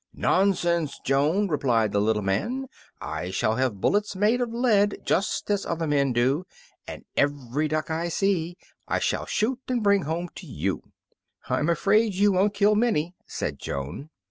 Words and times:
"Nonsense, 0.15 0.99
Joan," 1.05 1.47
replied 1.47 1.91
the 1.91 2.01
little 2.01 2.23
man, 2.23 2.65
"I 2.99 3.29
shall 3.29 3.57
have 3.57 3.79
bullets 3.79 4.15
made 4.15 4.41
of 4.41 4.51
lead, 4.51 4.97
just 5.05 5.51
as 5.51 5.63
other 5.63 5.85
men 5.85 6.11
do, 6.11 6.47
and 6.87 7.05
every 7.15 7.67
duck 7.67 7.91
I 7.91 8.09
see 8.09 8.57
I 8.87 8.97
shall 8.97 9.27
shoot 9.27 9.59
and 9.67 9.83
bring 9.83 10.01
home 10.05 10.29
to 10.37 10.47
you." 10.47 10.81
"I'm 11.47 11.69
afraid 11.69 12.15
you 12.15 12.31
won't 12.31 12.55
kill 12.55 12.73
many," 12.73 13.13
said 13.27 13.59
Joan. 13.59 14.09